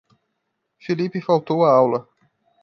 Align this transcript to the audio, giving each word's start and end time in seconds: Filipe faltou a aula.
Filipe 0.79 1.21
faltou 1.21 1.63
a 1.63 1.71
aula. 1.71 2.09